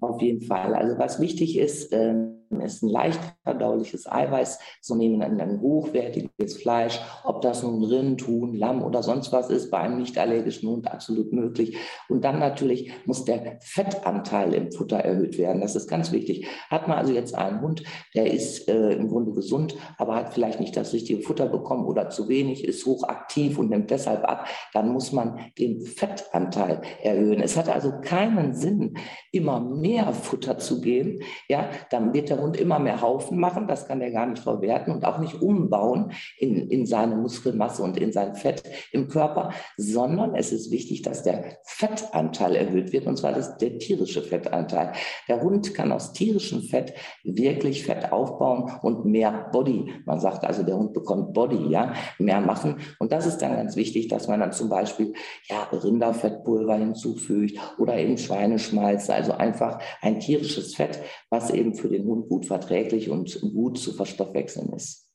Auf 0.00 0.20
jeden 0.20 0.42
Fall. 0.42 0.74
Also 0.74 0.98
was 0.98 1.20
wichtig 1.20 1.58
ist, 1.58 1.92
ähm, 1.92 2.37
ist 2.50 2.82
ein 2.82 2.88
leicht 2.88 3.20
verdauliches 3.42 4.10
Eiweiß 4.10 4.58
zu 4.80 4.94
nehmen, 4.94 5.22
ein, 5.22 5.60
hochwertiges 5.60 6.56
Fleisch, 6.56 7.00
ob 7.24 7.40
das 7.40 7.62
nun 7.62 7.84
Rind, 7.84 8.26
Huhn, 8.26 8.54
Lamm 8.54 8.82
oder 8.82 9.02
sonst 9.02 9.32
was 9.32 9.50
ist, 9.50 9.70
bei 9.70 9.78
einem 9.78 9.98
nicht 9.98 10.18
allergischen 10.18 10.68
Hund 10.68 10.90
absolut 10.90 11.32
möglich. 11.32 11.76
Und 12.08 12.24
dann 12.24 12.38
natürlich 12.38 12.92
muss 13.06 13.24
der 13.24 13.58
Fettanteil 13.60 14.54
im 14.54 14.72
Futter 14.72 14.98
erhöht 14.98 15.38
werden. 15.38 15.60
Das 15.60 15.76
ist 15.76 15.88
ganz 15.88 16.12
wichtig. 16.12 16.46
Hat 16.70 16.88
man 16.88 16.98
also 16.98 17.12
jetzt 17.12 17.34
einen 17.34 17.60
Hund, 17.60 17.82
der 18.14 18.32
ist 18.32 18.68
äh, 18.68 18.92
im 18.92 19.08
Grunde 19.08 19.32
gesund, 19.32 19.76
aber 19.96 20.14
hat 20.14 20.34
vielleicht 20.34 20.60
nicht 20.60 20.76
das 20.76 20.92
richtige 20.92 21.22
Futter 21.22 21.46
bekommen 21.46 21.86
oder 21.86 22.10
zu 22.10 22.28
wenig, 22.28 22.64
ist 22.64 22.86
hochaktiv 22.86 23.58
und 23.58 23.70
nimmt 23.70 23.90
deshalb 23.90 24.24
ab, 24.24 24.46
dann 24.72 24.92
muss 24.92 25.12
man 25.12 25.38
den 25.58 25.80
Fettanteil 25.80 26.82
erhöhen. 27.02 27.40
Es 27.40 27.56
hat 27.56 27.68
also 27.68 27.92
keinen 28.00 28.54
Sinn, 28.54 28.96
immer 29.32 29.60
mehr 29.60 30.12
Futter 30.12 30.58
zu 30.58 30.80
geben. 30.80 31.20
Ja, 31.48 31.70
dann 31.90 32.12
wird 32.12 32.30
der 32.30 32.37
Hund 32.38 32.56
immer 32.56 32.78
mehr 32.78 33.00
Haufen 33.00 33.38
machen, 33.38 33.66
das 33.66 33.86
kann 33.86 34.00
er 34.00 34.10
gar 34.10 34.26
nicht 34.26 34.42
verwerten 34.42 34.92
und 34.92 35.04
auch 35.04 35.18
nicht 35.18 35.40
umbauen 35.40 36.12
in, 36.38 36.68
in 36.70 36.86
seine 36.86 37.16
Muskelmasse 37.16 37.82
und 37.82 37.96
in 37.96 38.12
sein 38.12 38.34
Fett 38.34 38.62
im 38.92 39.08
Körper, 39.08 39.50
sondern 39.76 40.34
es 40.34 40.52
ist 40.52 40.70
wichtig, 40.70 41.02
dass 41.02 41.22
der 41.22 41.58
Fettanteil 41.64 42.56
erhöht 42.56 42.92
wird, 42.92 43.06
und 43.06 43.16
zwar 43.16 43.32
das, 43.32 43.56
der 43.58 43.78
tierische 43.78 44.22
Fettanteil. 44.22 44.92
Der 45.28 45.42
Hund 45.42 45.74
kann 45.74 45.92
aus 45.92 46.12
tierischem 46.12 46.62
Fett 46.62 46.94
wirklich 47.24 47.84
Fett 47.84 48.12
aufbauen 48.12 48.70
und 48.82 49.04
mehr 49.04 49.48
Body, 49.52 49.92
man 50.04 50.20
sagt 50.20 50.44
also, 50.44 50.62
der 50.62 50.76
Hund 50.76 50.92
bekommt 50.92 51.32
Body, 51.32 51.68
ja, 51.68 51.92
mehr 52.18 52.40
machen. 52.40 52.76
Und 52.98 53.12
das 53.12 53.26
ist 53.26 53.38
dann 53.38 53.56
ganz 53.56 53.76
wichtig, 53.76 54.08
dass 54.08 54.28
man 54.28 54.40
dann 54.40 54.52
zum 54.52 54.68
Beispiel 54.68 55.12
ja, 55.48 55.64
Rinderfettpulver 55.72 56.76
hinzufügt 56.76 57.58
oder 57.78 57.96
eben 57.96 58.18
Schweineschmalz, 58.18 59.10
also 59.10 59.32
einfach 59.32 59.78
ein 60.00 60.20
tierisches 60.20 60.74
Fett, 60.74 61.00
was 61.30 61.50
eben 61.50 61.74
für 61.74 61.88
den 61.88 62.04
Hund 62.04 62.27
gut 62.28 62.46
verträglich 62.46 63.08
und 63.10 63.40
gut 63.40 63.78
zu 63.78 63.92
verstoffwechseln 63.92 64.72
ist. 64.72 65.08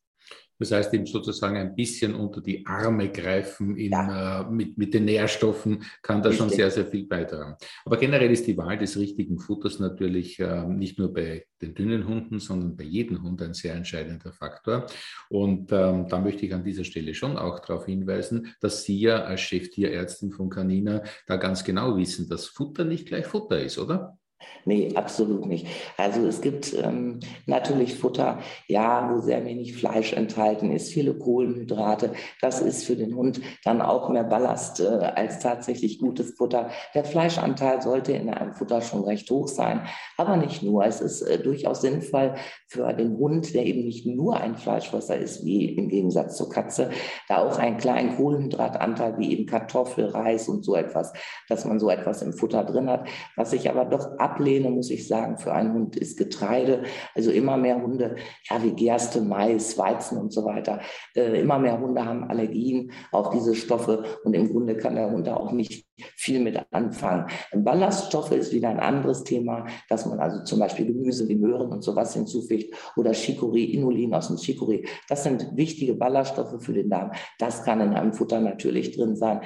Das 0.60 0.72
heißt, 0.72 0.93
eben 0.93 1.05
sozusagen 1.05 1.58
ein 1.58 1.75
bisschen 1.75 2.13
unter 2.13 2.39
die 2.39 2.65
Arme 2.65 3.12
greifen 3.12 3.75
in, 3.75 3.91
ja. 3.91 4.41
äh, 4.41 4.51
mit, 4.51 4.77
mit 4.77 4.93
den 4.93 5.05
Nährstoffen 5.05 5.84
kann 6.01 6.22
da 6.22 6.29
Richtig. 6.29 6.38
schon 6.38 6.55
sehr, 6.55 6.72
sehr 6.72 6.86
viel 6.86 7.05
beitragen. 7.05 7.55
Aber 7.86 7.98
generell 7.98 8.32
ist 8.32 8.46
die 8.48 8.58
Wahl 8.58 8.77
des 8.77 8.98
richtigen 8.98 9.39
Futters 9.39 9.79
natürlich 9.79 10.39
äh, 10.39 10.65
nicht 10.65 11.00
nur 11.00 11.13
bei 11.13 11.46
den 11.62 11.74
dünnen 11.74 12.08
Hunden, 12.08 12.39
sondern 12.39 12.75
bei 12.77 12.84
jedem 12.84 13.24
Hund 13.24 13.41
ein 13.41 13.53
sehr 13.53 13.74
entscheidender 13.74 14.32
Faktor. 14.32 14.86
Und 15.29 15.72
ähm, 15.72 16.08
da 16.08 16.20
möchte 16.20 16.46
ich 16.46 16.53
an 16.53 16.63
dieser 16.63 16.84
Stelle 16.84 17.13
schon 17.13 17.38
auch 17.38 17.60
darauf 17.60 17.86
hinweisen, 17.86 18.55
dass 18.62 18.84
Sie 18.84 19.00
ja 19.00 19.24
als 19.24 19.41
Cheftierärztin 19.41 20.32
von 20.32 20.50
Canina 20.50 21.03
da 21.27 21.38
ganz 21.38 21.63
genau 21.63 21.98
wissen, 21.98 22.29
dass 22.29 22.46
Futter 22.46 22.86
nicht 22.86 23.08
gleich 23.08 23.25
Futter 23.25 23.62
ist, 23.62 23.79
oder? 23.79 24.17
Nee, 24.66 24.94
absolut 24.96 25.46
nicht. 25.46 25.68
Also 25.98 26.26
es 26.26 26.40
gibt 26.40 26.74
ähm, 26.74 27.20
natürlich 27.48 27.96
Futter, 27.96 28.40
ja, 28.68 29.12
wo 29.12 29.20
sehr 29.20 29.44
wenig 29.46 29.76
Fleisch 29.76 30.14
enthalten 30.14 30.72
ist, 30.72 30.94
viele 30.94 31.14
Kohlenhydrate. 31.14 32.14
Das 32.42 32.62
ist 32.62 32.86
für 32.86 32.96
den 32.96 33.16
Hund 33.16 33.42
dann 33.66 33.82
auch 33.82 34.10
mehr 34.10 34.24
Ballast 34.24 34.80
äh, 34.80 34.86
als 34.86 35.40
tatsächlich 35.40 36.00
gutes 36.00 36.36
Futter. 36.38 36.70
Der 36.96 37.04
Fleischanteil 37.04 37.82
sollte 37.82 38.14
in 38.14 38.30
einem 38.30 38.54
Futter 38.54 38.82
schon 38.82 39.04
recht 39.04 39.30
hoch 39.30 39.50
sein, 39.50 39.82
aber 40.18 40.38
nicht 40.38 40.64
nur. 40.64 40.86
Es 40.86 41.02
ist 41.02 41.22
äh, 41.24 41.40
durchaus 41.40 41.82
sinnvoll 41.82 42.36
für 42.68 42.94
den 42.94 43.18
Hund, 43.18 43.54
der 43.54 43.66
eben 43.66 43.84
nicht 43.84 44.06
nur 44.06 44.38
ein 44.38 44.56
Fleischfresser 44.56 45.18
ist, 45.18 45.44
wie 45.44 45.66
im 45.76 45.90
Gegensatz 45.90 46.38
zur 46.38 46.50
Katze, 46.50 46.90
da 47.28 47.40
auch 47.40 47.58
einen 47.58 47.78
kleinen 47.78 48.16
Kohlenhydratanteil 48.16 49.18
wie 49.18 49.34
eben 49.34 49.46
Kartoffel, 49.46 50.06
Reis 50.06 50.48
und 50.48 50.64
so 50.64 50.76
etwas, 50.76 51.12
dass 51.50 51.66
man 51.66 51.80
so 51.80 51.90
etwas 51.90 52.22
im 52.22 52.32
Futter 52.32 52.64
drin 52.64 52.90
hat, 52.90 53.08
was 53.36 53.52
sich 53.52 53.70
aber 53.70 53.86
doch 53.86 54.18
ab 54.20 54.33
ablehne, 54.34 54.70
muss 54.70 54.90
ich 54.90 55.08
sagen, 55.08 55.38
für 55.38 55.54
einen 55.54 55.74
Hund 55.74 55.96
ist 55.96 56.18
Getreide. 56.18 56.84
Also 57.16 57.32
immer 57.32 57.58
mehr 57.58 57.82
Hunde, 57.82 58.16
ja, 58.50 58.63
wie 58.63 58.72
Gerste, 58.72 59.22
Mais, 59.22 59.78
Weizen 59.78 60.18
und 60.18 60.34
so 60.34 60.46
weiter. 60.46 60.82
Äh, 61.16 61.42
immer 61.42 61.60
mehr 61.60 61.80
Hunde 61.80 62.04
haben 62.04 62.24
Allergien 62.24 62.92
auf 63.12 63.30
diese 63.30 63.56
Stoffe 63.56 64.04
und 64.24 64.34
im 64.34 64.50
Grunde 64.50 64.75
kann 64.75 64.96
der 64.96 65.12
Hund 65.12 65.28
da 65.28 65.36
auch 65.36 65.52
nicht 65.52 65.86
viel 66.16 66.40
mit 66.40 66.60
anfangen. 66.72 67.28
Ballaststoffe 67.54 68.32
ist 68.32 68.52
wieder 68.52 68.70
ein 68.70 68.80
anderes 68.80 69.24
Thema, 69.24 69.66
dass 69.90 70.06
man 70.06 70.20
also 70.20 70.44
zum 70.44 70.60
Beispiel 70.60 70.88
Gemüse 70.88 71.28
wie 71.30 71.36
Möhren 71.36 71.72
und 71.72 71.84
sowas 71.84 72.13
hinzufügt 72.13 72.74
oder 72.98 73.12
Chicorée, 73.12 73.72
Inulin 73.72 74.13
aus 74.13 74.28
dem 74.28 74.38
Chicorée. 74.38 74.88
Das 75.08 75.24
sind 75.24 75.56
wichtige 75.56 75.94
Ballaststoffe 75.94 76.63
für 76.63 76.74
den 76.74 76.90
Darm. 76.90 77.12
Das 77.38 77.63
kann 77.63 77.80
in 77.82 77.94
einem 77.94 78.13
Futter 78.13 78.40
natürlich 78.40 78.96
drin 78.96 79.16
sein 79.16 79.42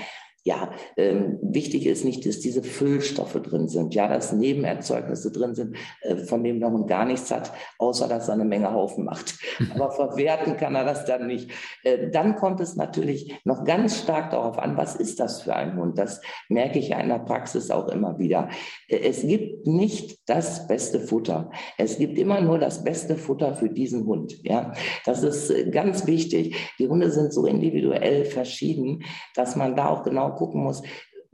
ja, 0.48 0.72
ähm, 0.96 1.39
wichtig 1.42 1.86
ist 1.86 2.06
nicht, 2.06 2.25
dass 2.25 2.39
diese 2.39 2.63
Füllstoffe 2.63 3.34
drin 3.34 3.68
sind, 3.68 3.94
ja, 3.94 4.08
dass 4.08 4.32
Nebenerzeugnisse 4.32 5.30
drin 5.30 5.56
sind, 5.56 5.75
äh, 6.01 6.16
von 6.16 6.42
denen 6.42 6.62
der 6.62 6.72
Hund 6.72 6.88
gar 6.88 7.04
nichts 7.04 7.30
hat, 7.32 7.51
außer 7.80 8.08
dass 8.08 8.30
er 8.30 8.36
eine 8.36 8.46
Menge 8.46 8.72
Haufen 8.72 9.04
macht. 9.04 9.36
Aber 9.75 9.92
verwerten 9.92 10.56
kann 10.56 10.74
er 10.74 10.86
das 10.86 11.04
dann 11.04 11.27
nicht. 11.27 11.51
Äh, 11.84 12.10
dann 12.12 12.38
kommt 12.38 12.62
es 12.62 12.77
natürlich 12.77 13.36
noch 13.44 13.66
ganz 13.66 14.00
stark 14.00 14.32
darauf 14.32 14.58
an, 14.58 14.77
was 14.77 14.96
ist 14.96 15.20
das 15.20 15.42
für 15.42 15.54
ein 15.54 15.75
Hund? 15.75 15.98
Das 15.98 16.22
merke 16.48 16.80
ich 16.80 16.89
ja 16.89 17.00
in 17.01 17.10
der 17.10 17.20
Praxis 17.20 17.70
auch 17.70 17.89
immer 17.89 18.18
wieder. 18.18 18.48
Äh, 18.88 19.00
es 19.00 19.24
gibt 19.24 19.68
nicht 19.68 20.18
das 20.30 20.66
beste 20.68 21.01
Futter. 21.01 21.51
Es 21.77 21.98
gibt 21.98 22.18
immer 22.18 22.39
nur 22.39 22.58
das 22.58 22.86
beste 22.86 23.18
Futter 23.18 23.54
für 23.54 23.70
diesen 23.70 24.06
Hund. 24.06 24.38
Ja, 24.44 24.72
das 25.06 25.24
ist 25.24 25.50
äh, 25.50 25.70
ganz 25.70 26.08
wichtig. 26.08 26.56
Die 26.80 26.88
Hunde 26.88 27.12
sind 27.12 27.34
so 27.34 27.46
individuell 27.46 28.24
verschieden, 28.24 29.04
dass 29.36 29.58
man 29.58 29.75
da 29.75 29.89
auch 29.89 30.04
genau 30.04 30.37
gucken 30.38 30.63
muss, 30.63 30.82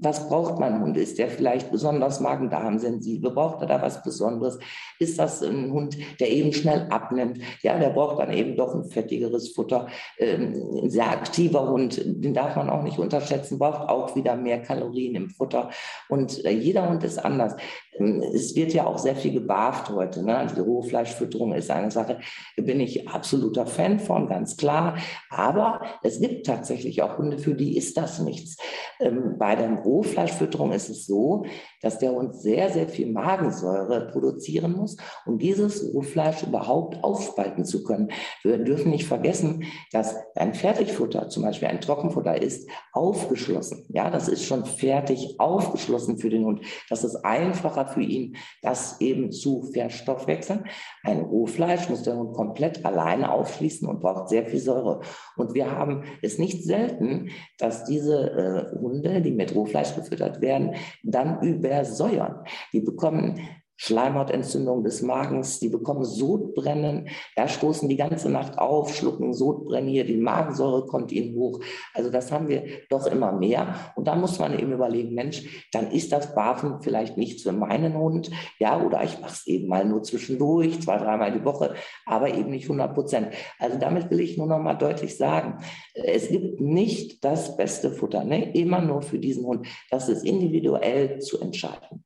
was 0.03 0.27
braucht 0.27 0.59
mein 0.59 0.81
Hund? 0.81 0.97
Ist 0.97 1.17
der 1.17 1.29
vielleicht 1.29 1.71
besonders 1.71 2.19
Magen-Darm-sensibel? 2.19 3.31
Braucht 3.31 3.61
er 3.61 3.67
da 3.67 3.81
was 3.81 4.03
Besonderes? 4.03 4.59
Ist 4.99 5.19
das 5.19 5.41
ein 5.41 5.71
Hund, 5.71 5.97
der 6.19 6.29
eben 6.29 6.51
schnell 6.51 6.87
abnimmt? 6.89 7.39
Ja, 7.61 7.77
der 7.77 7.89
braucht 7.89 8.19
dann 8.19 8.31
eben 8.31 8.55
doch 8.57 8.73
ein 8.75 8.85
fettigeres 8.85 9.53
Futter. 9.53 9.87
Ähm, 10.17 10.53
ein 10.83 10.89
sehr 10.89 11.09
aktiver 11.09 11.69
Hund, 11.69 12.01
den 12.05 12.33
darf 12.33 12.55
man 12.55 12.69
auch 12.69 12.83
nicht 12.83 12.99
unterschätzen, 12.99 13.59
braucht 13.59 13.87
auch 13.87 14.15
wieder 14.15 14.35
mehr 14.35 14.61
Kalorien 14.61 15.15
im 15.15 15.29
Futter. 15.29 15.69
Und 16.09 16.43
äh, 16.43 16.51
jeder 16.51 16.89
Hund 16.89 17.03
ist 17.03 17.23
anders. 17.23 17.55
Ähm, 17.97 18.23
es 18.33 18.55
wird 18.55 18.73
ja 18.73 18.85
auch 18.85 18.97
sehr 18.97 19.15
viel 19.15 19.33
gebarft 19.33 19.89
heute. 19.89 20.23
Ne? 20.23 20.37
Also 20.37 20.55
die 20.55 20.61
Rohfleischfütterung 20.61 21.53
ist 21.53 21.71
eine 21.71 21.91
Sache, 21.91 22.19
bin 22.55 22.79
ich 22.79 23.07
absoluter 23.07 23.65
Fan 23.65 23.99
von, 23.99 24.27
ganz 24.27 24.57
klar. 24.57 24.97
Aber 25.29 25.81
es 26.03 26.19
gibt 26.19 26.45
tatsächlich 26.45 27.01
auch 27.01 27.17
Hunde, 27.17 27.37
für 27.37 27.55
die 27.55 27.77
ist 27.77 27.97
das 27.97 28.19
nichts. 28.19 28.57
Ähm, 28.99 29.35
bei 29.37 29.55
der 29.55 29.71
Rohfleischfütterung 29.71 30.71
ist 30.71 30.89
es 30.89 31.05
so, 31.05 31.45
dass 31.81 31.99
der 31.99 32.11
Hund 32.11 32.35
sehr, 32.35 32.69
sehr 32.69 32.87
viel 32.87 33.11
Magensäure 33.11 34.09
produzieren 34.11 34.73
muss, 34.73 34.97
um 35.25 35.37
dieses 35.37 35.93
Rohfleisch 35.93 36.43
überhaupt 36.43 37.03
aufspalten 37.03 37.65
zu 37.65 37.83
können. 37.83 38.11
Wir 38.43 38.57
dürfen 38.57 38.91
nicht 38.91 39.07
vergessen, 39.07 39.65
dass 39.91 40.15
ein 40.35 40.53
Fertigfutter, 40.53 41.29
zum 41.29 41.43
Beispiel 41.43 41.67
ein 41.67 41.81
Trockenfutter, 41.81 42.41
ist 42.41 42.69
aufgeschlossen. 42.93 43.85
Ja, 43.89 44.09
das 44.09 44.27
ist 44.27 44.45
schon 44.45 44.65
fertig 44.65 45.35
aufgeschlossen 45.39 46.17
für 46.17 46.29
den 46.29 46.45
Hund. 46.45 46.61
Das 46.89 47.03
ist 47.03 47.17
einfacher 47.17 47.82
für 47.87 48.01
ihn, 48.01 48.35
das 48.61 48.99
eben 49.01 49.31
zu 49.31 49.63
verstoffwechseln. 49.71 50.65
Ein 51.03 51.21
Rohfleisch 51.21 51.89
muss 51.89 52.03
der 52.03 52.17
Hund 52.17 52.33
komplett 52.33 52.85
alleine 52.85 53.31
aufschließen 53.31 53.87
und 53.87 53.99
braucht 53.99 54.29
sehr 54.29 54.45
viel 54.45 54.59
Säure. 54.59 55.01
Und 55.37 55.53
wir 55.53 55.71
haben 55.71 56.03
es 56.21 56.37
nicht 56.37 56.63
selten, 56.63 57.29
dass 57.57 57.85
diese 57.85 58.71
äh, 58.73 58.79
Hunde, 58.79 59.21
die 59.21 59.31
mit 59.31 59.55
Rohfleisch 59.55 59.95
gefüttert 59.95 60.41
werden, 60.41 60.75
dann 61.03 61.41
übersäuern. 61.41 62.43
Die 62.71 62.81
bekommen 62.81 63.39
Schleimhautentzündung 63.83 64.85
des 64.85 65.01
Magens, 65.01 65.59
die 65.59 65.67
bekommen 65.67 66.05
Sodbrennen, 66.05 67.09
ja, 67.35 67.49
stoßen 67.49 67.89
die 67.89 67.97
ganze 67.97 68.29
Nacht 68.29 68.57
auf, 68.57 68.95
schlucken 68.95 69.33
Sodbrennen 69.33 69.89
hier, 69.89 70.05
die 70.05 70.15
Magensäure 70.15 70.85
kommt 70.85 71.11
ihnen 71.11 71.35
hoch. 71.35 71.59
Also 71.93 72.09
das 72.09 72.31
haben 72.31 72.47
wir 72.47 72.63
doch 72.89 73.07
immer 73.07 73.33
mehr. 73.33 73.75
Und 73.97 74.07
da 74.07 74.15
muss 74.15 74.39
man 74.39 74.57
eben 74.57 74.71
überlegen, 74.71 75.13
Mensch, 75.13 75.67
dann 75.73 75.91
ist 75.91 76.13
das 76.13 76.33
Barfen 76.33 76.81
vielleicht 76.81 77.17
nichts 77.17 77.43
für 77.43 77.51
meinen 77.51 77.97
Hund, 77.97 78.31
ja, 78.57 78.81
oder 78.81 79.03
ich 79.03 79.19
mache 79.19 79.33
es 79.33 79.47
eben 79.47 79.67
mal 79.67 79.83
nur 79.83 80.01
zwischendurch, 80.01 80.81
zwei, 80.81 80.97
dreimal 80.97 81.33
die 81.33 81.43
Woche, 81.43 81.73
aber 82.05 82.33
eben 82.33 82.51
nicht 82.51 82.65
100 82.65 82.93
Prozent. 82.93 83.27
Also 83.59 83.77
damit 83.77 84.09
will 84.09 84.21
ich 84.21 84.37
nur 84.37 84.47
noch 84.47 84.59
mal 84.59 84.75
deutlich 84.75 85.17
sagen, 85.17 85.57
es 85.93 86.29
gibt 86.29 86.61
nicht 86.61 87.21
das 87.25 87.57
beste 87.57 87.91
Futter, 87.91 88.23
ne? 88.23 88.53
immer 88.53 88.79
nur 88.79 89.01
für 89.01 89.19
diesen 89.19 89.45
Hund. 89.45 89.67
Das 89.91 90.07
ist 90.07 90.23
individuell 90.25 91.19
zu 91.19 91.41
entscheiden. 91.41 92.05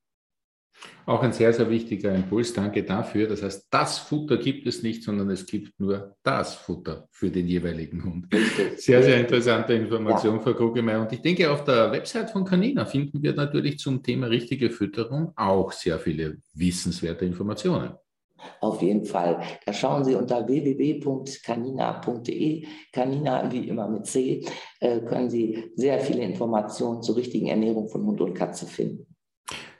Auch 1.05 1.23
ein 1.23 1.31
sehr, 1.31 1.53
sehr 1.53 1.69
wichtiger 1.69 2.13
Impuls. 2.13 2.53
Danke 2.53 2.83
dafür. 2.83 3.27
Das 3.27 3.41
heißt, 3.41 3.67
das 3.69 3.99
Futter 3.99 4.37
gibt 4.37 4.67
es 4.67 4.83
nicht, 4.83 5.03
sondern 5.03 5.29
es 5.29 5.45
gibt 5.45 5.79
nur 5.79 6.15
das 6.21 6.55
Futter 6.55 7.07
für 7.11 7.29
den 7.29 7.47
jeweiligen 7.47 8.03
Hund. 8.03 8.27
Sehr, 8.75 9.01
sehr 9.01 9.19
interessante 9.19 9.73
Information, 9.73 10.35
ja. 10.35 10.41
Frau 10.41 10.53
Krugemeyer. 10.53 11.01
Und 11.01 11.13
ich 11.13 11.21
denke, 11.21 11.49
auf 11.49 11.63
der 11.63 11.91
Website 11.91 12.31
von 12.31 12.43
Canina 12.43 12.85
finden 12.85 13.23
wir 13.23 13.33
natürlich 13.33 13.79
zum 13.79 14.03
Thema 14.03 14.27
richtige 14.27 14.69
Fütterung 14.69 15.31
auch 15.35 15.71
sehr 15.71 15.97
viele 15.97 16.37
wissenswerte 16.53 17.25
Informationen. 17.25 17.93
Auf 18.59 18.81
jeden 18.81 19.05
Fall. 19.05 19.41
Da 19.65 19.73
schauen 19.73 20.03
Sie 20.03 20.15
unter 20.15 20.47
www.canina.de, 20.47 22.65
Canina 22.91 23.51
wie 23.51 23.67
immer 23.67 23.87
mit 23.87 24.05
C, 24.05 24.45
äh, 24.79 24.99
können 25.01 25.29
Sie 25.29 25.71
sehr 25.75 25.99
viele 25.99 26.23
Informationen 26.23 27.01
zur 27.01 27.15
richtigen 27.15 27.47
Ernährung 27.47 27.89
von 27.89 28.05
Hund 28.05 28.21
und 28.21 28.33
Katze 28.33 28.67
finden. 28.67 29.06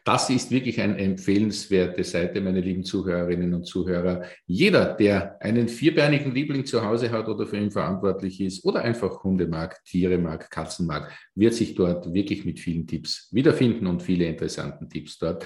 Das 0.07 0.29
ist 0.29 0.51
wirklich 0.51 0.79
eine 0.79 0.97
empfehlenswerte 0.99 2.01
Seite, 2.05 2.39
meine 2.39 2.61
lieben 2.61 2.85
Zuhörerinnen 2.85 3.53
und 3.53 3.65
Zuhörer. 3.65 4.23
Jeder, 4.45 4.93
der 4.93 5.35
einen 5.41 5.67
vierbeinigen 5.67 6.33
Liebling 6.33 6.65
zu 6.65 6.81
Hause 6.81 7.11
hat 7.11 7.27
oder 7.27 7.45
für 7.45 7.57
ihn 7.57 7.71
verantwortlich 7.71 8.39
ist 8.39 8.63
oder 8.63 8.83
einfach 8.83 9.25
Hunde 9.25 9.47
mag, 9.47 9.83
Tiere 9.83 10.17
mag, 10.17 10.49
Katzen 10.49 10.87
mag, 10.87 11.11
wird 11.35 11.55
sich 11.55 11.75
dort 11.75 12.13
wirklich 12.13 12.45
mit 12.45 12.61
vielen 12.61 12.87
Tipps 12.87 13.27
wiederfinden 13.33 13.85
und 13.85 14.01
viele 14.01 14.23
interessanten 14.27 14.87
Tipps 14.87 15.17
dort 15.17 15.45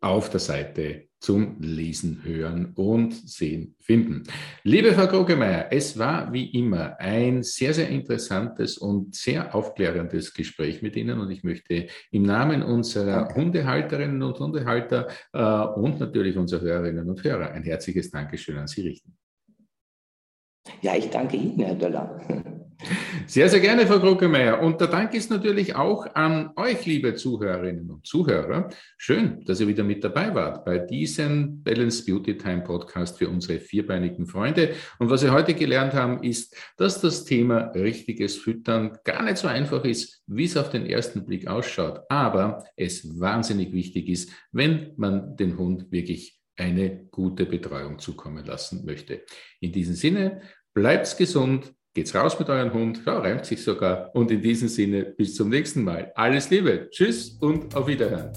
auf 0.00 0.30
der 0.30 0.40
Seite 0.40 1.08
zum 1.20 1.56
Lesen, 1.60 2.22
Hören 2.22 2.72
und 2.76 3.12
Sehen 3.12 3.74
finden. 3.80 4.22
Liebe 4.62 4.92
Frau 4.92 5.08
Krogemeyer, 5.08 5.66
es 5.70 5.98
war 5.98 6.32
wie 6.32 6.46
immer 6.50 6.98
ein 7.00 7.42
sehr, 7.42 7.74
sehr 7.74 7.88
interessantes 7.88 8.78
und 8.78 9.14
sehr 9.14 9.54
aufklärendes 9.54 10.32
Gespräch 10.32 10.80
mit 10.80 10.94
Ihnen 10.96 11.18
und 11.18 11.30
ich 11.30 11.42
möchte 11.42 11.88
im 12.12 12.22
Namen 12.22 12.62
unserer 12.62 13.24
Danke. 13.24 13.34
Hundehalterinnen 13.34 14.22
und 14.22 14.38
Hundehalter 14.38 15.08
äh, 15.32 15.40
und 15.40 15.98
natürlich 15.98 16.36
unserer 16.36 16.62
Hörerinnen 16.62 17.08
und 17.08 17.22
Hörer 17.24 17.50
ein 17.50 17.64
herzliches 17.64 18.10
Dankeschön 18.10 18.56
an 18.56 18.68
Sie 18.68 18.82
richten. 18.82 19.16
Ja, 20.82 20.94
ich 20.94 21.10
danke 21.10 21.36
Ihnen, 21.36 21.60
Herr 21.60 21.74
Döller. 21.74 22.54
Sehr, 23.26 23.48
sehr 23.48 23.58
gerne, 23.58 23.86
Frau 23.86 23.98
Kruckemeyer. 23.98 24.62
Und 24.62 24.80
der 24.80 24.86
Dank 24.86 25.12
ist 25.12 25.30
natürlich 25.30 25.74
auch 25.74 26.14
an 26.14 26.50
euch, 26.54 26.86
liebe 26.86 27.14
Zuhörerinnen 27.14 27.90
und 27.90 28.06
Zuhörer. 28.06 28.70
Schön, 28.96 29.44
dass 29.44 29.60
ihr 29.60 29.66
wieder 29.66 29.82
mit 29.82 30.04
dabei 30.04 30.32
wart 30.34 30.64
bei 30.64 30.78
diesem 30.78 31.62
Balance 31.62 32.04
Beauty 32.04 32.38
Time 32.38 32.62
Podcast 32.62 33.18
für 33.18 33.28
unsere 33.28 33.58
vierbeinigen 33.58 34.26
Freunde. 34.26 34.74
Und 35.00 35.10
was 35.10 35.24
wir 35.24 35.32
heute 35.32 35.54
gelernt 35.54 35.92
haben, 35.92 36.22
ist, 36.22 36.56
dass 36.76 37.00
das 37.00 37.24
Thema 37.24 37.72
richtiges 37.74 38.36
Füttern 38.36 38.96
gar 39.04 39.24
nicht 39.24 39.38
so 39.38 39.48
einfach 39.48 39.84
ist, 39.84 40.22
wie 40.28 40.44
es 40.44 40.56
auf 40.56 40.70
den 40.70 40.86
ersten 40.86 41.26
Blick 41.26 41.48
ausschaut. 41.48 42.02
Aber 42.08 42.64
es 42.76 43.18
wahnsinnig 43.18 43.72
wichtig 43.72 44.08
ist, 44.08 44.30
wenn 44.52 44.92
man 44.96 45.36
den 45.36 45.58
Hund 45.58 45.90
wirklich 45.90 46.40
eine 46.56 47.06
gute 47.10 47.44
Betreuung 47.44 47.98
zukommen 47.98 48.44
lassen 48.44 48.84
möchte. 48.84 49.22
In 49.60 49.72
diesem 49.72 49.94
Sinne, 49.94 50.42
bleibt's 50.74 51.16
gesund, 51.16 51.72
Geht's 51.98 52.14
raus 52.14 52.38
mit 52.38 52.48
eurem 52.48 52.72
Hund, 52.72 53.00
ja, 53.04 53.18
reimt 53.18 53.44
sich 53.44 53.60
sogar. 53.60 54.14
Und 54.14 54.30
in 54.30 54.40
diesem 54.40 54.68
Sinne, 54.68 55.02
bis 55.02 55.34
zum 55.34 55.48
nächsten 55.48 55.82
Mal. 55.82 56.12
Alles 56.14 56.48
Liebe, 56.48 56.88
tschüss 56.92 57.36
und 57.40 57.74
auf 57.74 57.88
Wiederhören. 57.88 58.30